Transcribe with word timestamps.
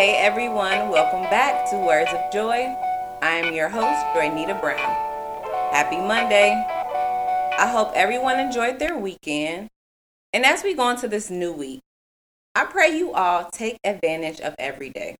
Hey 0.00 0.16
everyone, 0.16 0.88
welcome 0.88 1.24
back 1.24 1.68
to 1.68 1.76
Words 1.76 2.10
of 2.10 2.32
Joy. 2.32 2.74
I 3.20 3.32
am 3.32 3.52
your 3.52 3.68
host, 3.68 4.02
Joynita 4.16 4.58
Brown. 4.58 4.78
Happy 5.72 5.98
Monday. 5.98 6.54
I 7.58 7.70
hope 7.70 7.92
everyone 7.94 8.40
enjoyed 8.40 8.78
their 8.78 8.96
weekend. 8.96 9.68
And 10.32 10.46
as 10.46 10.64
we 10.64 10.72
go 10.72 10.88
into 10.88 11.06
this 11.06 11.28
new 11.28 11.52
week, 11.52 11.80
I 12.54 12.64
pray 12.64 12.96
you 12.96 13.12
all 13.12 13.50
take 13.50 13.76
advantage 13.84 14.40
of 14.40 14.54
every 14.58 14.88
day. 14.88 15.16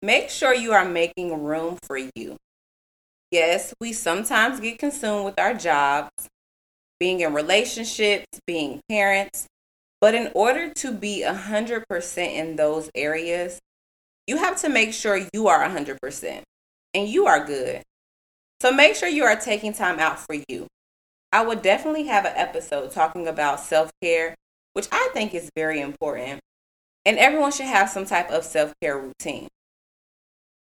Make 0.00 0.30
sure 0.30 0.54
you 0.54 0.72
are 0.72 0.84
making 0.84 1.42
room 1.42 1.76
for 1.82 1.98
you. 1.98 2.36
Yes, 3.32 3.74
we 3.80 3.92
sometimes 3.92 4.60
get 4.60 4.78
consumed 4.78 5.24
with 5.24 5.40
our 5.40 5.54
jobs, 5.54 6.28
being 7.00 7.18
in 7.18 7.34
relationships, 7.34 8.38
being 8.46 8.80
parents, 8.88 9.48
but 10.00 10.14
in 10.14 10.30
order 10.36 10.72
to 10.72 10.92
be 10.92 11.24
100% 11.26 12.32
in 12.32 12.54
those 12.54 12.88
areas, 12.94 13.60
you 14.26 14.36
have 14.36 14.60
to 14.60 14.68
make 14.68 14.92
sure 14.92 15.26
you 15.32 15.48
are 15.48 15.66
100% 15.68 16.42
and 16.94 17.08
you 17.08 17.26
are 17.26 17.44
good. 17.44 17.82
So 18.60 18.72
make 18.72 18.94
sure 18.94 19.08
you 19.08 19.24
are 19.24 19.36
taking 19.36 19.72
time 19.72 19.98
out 19.98 20.20
for 20.20 20.36
you. 20.48 20.66
I 21.32 21.44
would 21.44 21.62
definitely 21.62 22.04
have 22.04 22.24
an 22.24 22.34
episode 22.36 22.92
talking 22.92 23.26
about 23.26 23.58
self 23.58 23.90
care, 24.02 24.34
which 24.74 24.86
I 24.92 25.10
think 25.12 25.34
is 25.34 25.50
very 25.56 25.80
important. 25.80 26.40
And 27.04 27.18
everyone 27.18 27.50
should 27.50 27.66
have 27.66 27.88
some 27.88 28.04
type 28.04 28.30
of 28.30 28.44
self 28.44 28.72
care 28.80 28.98
routine. 28.98 29.48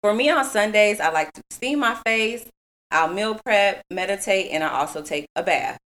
For 0.02 0.14
me 0.14 0.30
on 0.32 0.46
Sundays, 0.46 1.00
I 1.00 1.12
like 1.12 1.32
to 1.34 1.42
steam 1.52 1.80
my 1.80 1.96
face, 2.06 2.50
I'll 2.90 3.14
meal 3.14 3.40
prep, 3.46 3.84
meditate, 3.92 4.50
and 4.52 4.64
I 4.64 4.70
also 4.70 5.04
take 5.04 5.28
a 5.36 5.44
bath. 5.44 5.78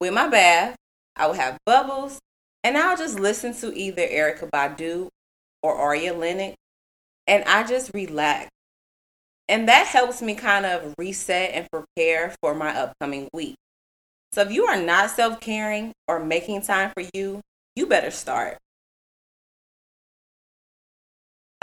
With 0.00 0.14
my 0.14 0.28
bath, 0.28 0.76
I 1.16 1.26
will 1.26 1.34
have 1.34 1.58
bubbles, 1.66 2.18
and 2.64 2.78
I'll 2.78 2.96
just 2.96 3.20
listen 3.20 3.52
to 3.56 3.76
either 3.76 4.02
Erykah 4.02 4.50
Badu 4.50 5.08
or 5.62 5.74
Ari 5.74 6.10
Lennox 6.10 6.56
and 7.30 7.44
I 7.44 7.62
just 7.62 7.92
relax. 7.94 8.50
And 9.48 9.68
that 9.68 9.86
helps 9.86 10.20
me 10.20 10.34
kind 10.34 10.66
of 10.66 10.94
reset 10.98 11.52
and 11.54 11.68
prepare 11.70 12.34
for 12.42 12.54
my 12.54 12.76
upcoming 12.76 13.28
week. 13.32 13.54
So 14.32 14.42
if 14.42 14.52
you 14.52 14.64
are 14.66 14.80
not 14.80 15.10
self 15.10 15.40
caring 15.40 15.92
or 16.06 16.22
making 16.22 16.62
time 16.62 16.92
for 16.94 17.04
you, 17.14 17.40
you 17.74 17.86
better 17.86 18.10
start. 18.10 18.58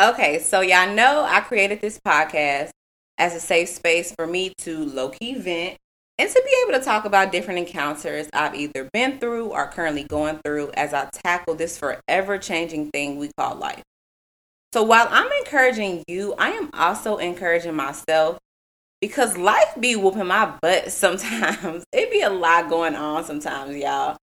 Okay, 0.02 0.40
so 0.40 0.62
y'all 0.62 0.94
know 0.94 1.26
I 1.28 1.42
created 1.42 1.82
this 1.82 2.00
podcast 2.06 2.70
as 3.18 3.36
a 3.36 3.40
safe 3.40 3.70
space 3.70 4.14
for 4.18 4.28
me 4.28 4.54
to 4.60 4.86
low 4.86 5.10
key 5.10 5.36
vent 5.36 5.78
and 6.20 6.30
to 6.30 6.44
be 6.46 6.64
able 6.64 6.80
to 6.80 6.86
talk 6.86 7.06
about 7.06 7.32
different 7.32 7.60
encounters 7.60 8.30
I've 8.34 8.56
either 8.56 8.90
been 8.94 9.20
through 9.20 9.48
or 9.48 9.68
currently 9.68 10.04
going 10.04 10.40
through 10.46 10.72
as 10.76 10.94
I 10.94 11.10
tackle 11.12 11.56
this 11.56 11.78
forever 11.78 12.38
changing 12.38 12.92
thing 12.92 13.18
we 13.18 13.32
call 13.38 13.56
life. 13.56 13.84
So 14.74 14.84
while 14.84 15.08
I'm 15.10 15.32
encouraging 15.40 16.04
you, 16.08 16.34
I 16.38 16.50
am 16.50 16.70
also 16.74 17.18
encouraging 17.18 17.76
myself 17.76 18.38
because 19.02 19.38
life 19.38 19.76
be 19.80 19.96
whooping 19.96 20.28
my 20.28 20.54
butt 20.62 20.92
sometimes. 20.92 21.84
it 21.92 22.12
be 22.12 22.22
a 22.22 22.30
lot 22.30 22.70
going 22.70 22.96
on 22.96 23.24
sometimes, 23.24 23.76
y'all. 23.76 24.18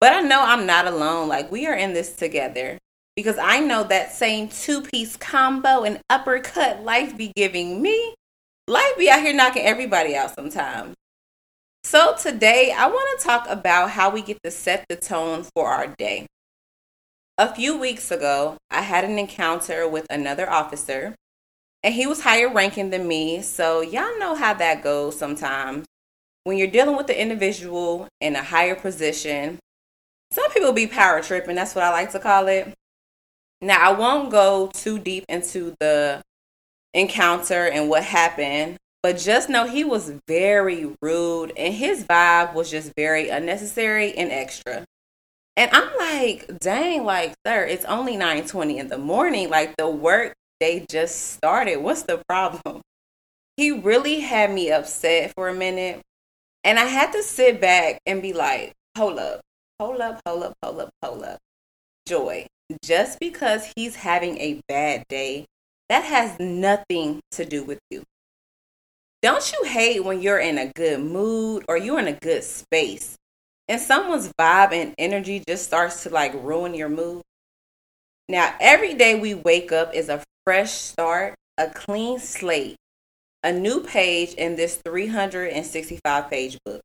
But 0.00 0.12
I 0.12 0.20
know 0.20 0.40
I'm 0.40 0.66
not 0.66 0.86
alone. 0.86 1.28
Like 1.28 1.50
we 1.50 1.66
are 1.66 1.74
in 1.74 1.92
this 1.92 2.14
together 2.14 2.78
because 3.16 3.36
I 3.38 3.58
know 3.60 3.82
that 3.84 4.12
same 4.12 4.48
two 4.48 4.82
piece 4.82 5.16
combo 5.16 5.82
and 5.82 6.00
uppercut 6.08 6.84
life 6.84 7.16
be 7.16 7.32
giving 7.34 7.82
me. 7.82 8.14
Life 8.68 8.96
be 8.96 9.10
out 9.10 9.22
here 9.22 9.34
knocking 9.34 9.64
everybody 9.64 10.14
out 10.14 10.34
sometimes. 10.34 10.94
So 11.82 12.14
today 12.16 12.72
I 12.76 12.86
want 12.86 13.18
to 13.18 13.26
talk 13.26 13.46
about 13.48 13.90
how 13.90 14.10
we 14.10 14.22
get 14.22 14.38
to 14.44 14.50
set 14.50 14.84
the 14.88 14.96
tone 14.96 15.44
for 15.54 15.68
our 15.68 15.88
day. 15.98 16.26
A 17.40 17.54
few 17.54 17.78
weeks 17.78 18.10
ago, 18.10 18.56
I 18.68 18.82
had 18.82 19.04
an 19.04 19.16
encounter 19.16 19.88
with 19.88 20.08
another 20.10 20.50
officer, 20.50 21.14
and 21.84 21.94
he 21.94 22.04
was 22.04 22.22
higher 22.22 22.52
ranking 22.52 22.90
than 22.90 23.06
me. 23.06 23.42
So, 23.42 23.80
y'all 23.80 24.18
know 24.18 24.34
how 24.34 24.54
that 24.54 24.82
goes 24.82 25.16
sometimes. 25.16 25.86
When 26.42 26.58
you're 26.58 26.66
dealing 26.66 26.96
with 26.96 27.06
the 27.06 27.20
individual 27.20 28.08
in 28.20 28.34
a 28.34 28.42
higher 28.42 28.74
position, 28.74 29.60
some 30.32 30.50
people 30.50 30.72
be 30.72 30.88
power 30.88 31.22
tripping. 31.22 31.54
That's 31.54 31.76
what 31.76 31.84
I 31.84 31.90
like 31.90 32.10
to 32.10 32.18
call 32.18 32.48
it. 32.48 32.74
Now, 33.60 33.88
I 33.88 33.92
won't 33.96 34.32
go 34.32 34.68
too 34.74 34.98
deep 34.98 35.24
into 35.28 35.76
the 35.78 36.20
encounter 36.92 37.68
and 37.68 37.88
what 37.88 38.02
happened, 38.02 38.78
but 39.00 39.16
just 39.16 39.48
know 39.48 39.68
he 39.68 39.84
was 39.84 40.12
very 40.26 40.92
rude 41.00 41.52
and 41.56 41.72
his 41.72 42.02
vibe 42.02 42.54
was 42.54 42.68
just 42.68 42.90
very 42.96 43.28
unnecessary 43.28 44.12
and 44.16 44.32
extra. 44.32 44.84
And 45.58 45.72
I'm 45.72 45.90
like, 45.98 46.60
dang, 46.60 47.04
like, 47.04 47.34
sir, 47.44 47.64
it's 47.64 47.84
only 47.86 48.16
9:20 48.16 48.76
in 48.76 48.86
the 48.86 48.96
morning. 48.96 49.50
Like 49.50 49.74
the 49.76 49.90
work 49.90 50.34
they 50.60 50.86
just 50.88 51.32
started. 51.32 51.78
What's 51.78 52.04
the 52.04 52.22
problem? 52.28 52.80
He 53.56 53.72
really 53.72 54.20
had 54.20 54.52
me 54.52 54.70
upset 54.70 55.32
for 55.34 55.48
a 55.48 55.54
minute. 55.54 56.00
And 56.62 56.78
I 56.78 56.84
had 56.84 57.10
to 57.10 57.24
sit 57.24 57.60
back 57.60 57.98
and 58.06 58.22
be 58.22 58.32
like, 58.32 58.72
hold 58.96 59.18
up, 59.18 59.40
hold 59.80 60.00
up, 60.00 60.20
hold 60.24 60.44
up, 60.44 60.54
hold 60.62 60.80
up, 60.80 60.90
hold 61.02 61.24
up. 61.24 61.38
Joy, 62.06 62.46
just 62.84 63.18
because 63.18 63.72
he's 63.74 63.96
having 63.96 64.38
a 64.38 64.60
bad 64.68 65.02
day, 65.08 65.46
that 65.88 66.04
has 66.04 66.38
nothing 66.38 67.18
to 67.32 67.44
do 67.44 67.64
with 67.64 67.80
you. 67.90 68.04
Don't 69.22 69.52
you 69.52 69.68
hate 69.68 70.04
when 70.04 70.22
you're 70.22 70.38
in 70.38 70.56
a 70.56 70.70
good 70.76 71.00
mood 71.00 71.64
or 71.68 71.76
you're 71.76 71.98
in 71.98 72.06
a 72.06 72.12
good 72.12 72.44
space 72.44 73.17
and 73.68 73.80
someone's 73.80 74.32
vibe 74.40 74.72
and 74.72 74.94
energy 74.98 75.42
just 75.46 75.64
starts 75.64 76.02
to 76.02 76.10
like 76.10 76.32
ruin 76.34 76.74
your 76.74 76.88
mood. 76.88 77.22
Now, 78.28 78.54
every 78.60 78.94
day 78.94 79.18
we 79.18 79.34
wake 79.34 79.72
up 79.72 79.94
is 79.94 80.08
a 80.08 80.22
fresh 80.44 80.72
start, 80.72 81.34
a 81.56 81.68
clean 81.68 82.18
slate, 82.18 82.76
a 83.42 83.52
new 83.52 83.82
page 83.82 84.34
in 84.34 84.56
this 84.56 84.80
365 84.84 86.30
page 86.30 86.58
book. 86.64 86.80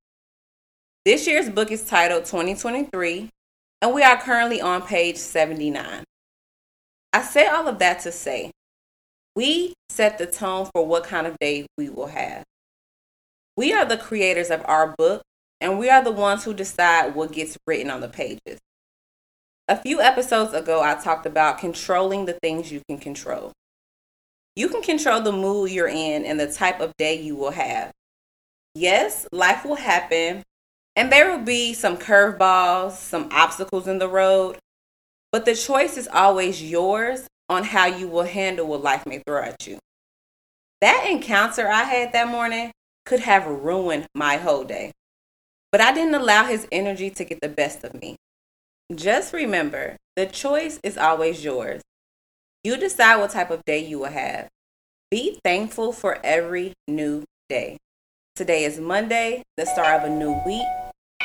This 1.05 1.27
year's 1.27 1.49
book 1.49 1.71
is 1.71 1.85
titled 1.85 2.25
2023, 2.25 3.29
and 3.81 3.94
we 3.94 4.03
are 4.03 4.21
currently 4.21 4.61
on 4.61 4.81
page 4.81 5.17
79. 5.17 6.03
I 7.11 7.21
say 7.21 7.47
all 7.47 7.67
of 7.67 7.79
that 7.79 8.00
to 8.01 8.11
say 8.11 8.51
we 9.35 9.73
set 9.89 10.17
the 10.17 10.25
tone 10.25 10.69
for 10.73 10.85
what 10.85 11.03
kind 11.03 11.27
of 11.27 11.38
day 11.39 11.65
we 11.77 11.89
will 11.89 12.07
have. 12.07 12.44
We 13.57 13.73
are 13.73 13.85
the 13.85 13.97
creators 13.97 14.50
of 14.50 14.63
our 14.65 14.95
book 14.97 15.21
and 15.63 15.79
we 15.79 15.90
are 15.90 16.03
the 16.03 16.12
ones 16.12 16.44
who 16.44 16.53
decide 16.53 17.16
what 17.16 17.31
gets 17.31 17.57
written 17.66 17.90
on 17.90 18.01
the 18.01 18.09
pages. 18.09 18.59
A 19.69 19.78
few 19.78 20.01
episodes 20.01 20.53
ago, 20.53 20.81
I 20.84 20.96
talked 20.96 21.25
about 21.25 21.57
controlling 21.57 22.25
the 22.25 22.38
things 22.44 22.69
you 22.69 22.81
can 22.90 22.97
control. 22.97 23.53
You 24.57 24.68
can 24.68 24.81
control 24.81 25.22
the 25.22 25.31
mood 25.31 25.72
you're 25.72 25.88
in 25.88 26.25
and 26.25 26.38
the 26.38 26.51
type 26.51 26.81
of 26.81 26.91
day 26.97 27.19
you 27.19 27.38
will 27.38 27.51
have. 27.51 27.94
Yes, 28.75 29.25
life 29.31 29.63
will 29.63 29.78
happen, 29.78 30.44
and 30.97 31.09
there 31.09 31.31
will 31.31 31.46
be 31.46 31.74
some 31.74 31.95
curveballs, 31.95 32.91
some 32.97 33.30
obstacles 33.31 33.88
in 33.88 34.00
the 34.00 34.09
road, 34.09 34.57
but 35.31 35.45
the 35.45 35.56
choice 35.56 35.95
is 35.95 36.09
always 36.09 36.62
yours 36.62 37.25
on 37.47 37.63
how 37.63 37.85
you 37.85 38.09
will 38.09 38.25
handle 38.25 38.68
what 38.68 38.84
life 38.84 39.06
may 39.06 39.19
throw 39.25 39.41
at 39.41 39.66
you. 39.66 39.80
That 40.81 41.07
encounter 41.09 41.69
I 41.69 41.84
had 41.84 42.12
that 42.12 42.28
morning 42.28 42.72
could 43.06 43.22
have 43.22 43.47
ruined 43.47 44.07
my 44.13 44.35
whole 44.35 44.66
day. 44.66 44.91
But 45.73 45.81
I 45.81 45.91
didn't 45.91 46.13
allow 46.13 46.45
his 46.45 46.67
energy 46.72 47.09
to 47.09 47.23
get 47.23 47.41
the 47.41 47.50
best 47.50 47.84
of 47.84 48.00
me. 48.00 48.16
Just 48.94 49.34
remember, 49.34 49.97
the 50.16 50.28
choice 50.28 50.79
is 50.84 51.00
always 51.00 51.44
yours. 51.44 51.81
You 52.63 52.78
decide 52.78 53.16
what 53.16 53.31
type 53.31 53.50
of 53.50 53.66
day 53.66 53.79
you 53.79 53.97
will 53.97 54.12
have. 54.12 54.50
Be 55.09 55.39
thankful 55.44 55.91
for 55.91 56.19
every 56.23 56.73
new 56.88 57.23
day. 57.50 57.78
Today 58.35 58.66
is 58.66 58.79
Monday, 58.79 59.41
the 59.57 59.66
start 59.66 60.03
of 60.03 60.12
a 60.12 60.13
new 60.13 60.39
week. 60.45 60.67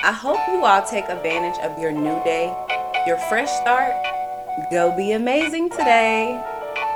I 0.02 0.12
hope 0.12 0.40
you 0.48 0.64
all 0.64 0.82
take 0.82 1.10
advantage 1.10 1.62
of 1.62 1.78
your 1.78 1.92
new 1.92 2.24
day, 2.24 2.46
your 3.06 3.18
fresh 3.28 3.50
start. 3.50 3.92
Go 4.70 4.96
be 4.96 5.12
amazing 5.12 5.68
today. 5.68 6.42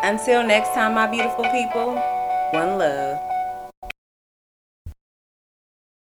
Until 0.02 0.42
next 0.42 0.72
time, 0.72 0.94
my 0.94 1.06
beautiful 1.06 1.44
people, 1.50 1.96
one 2.52 2.78
love. 2.78 3.31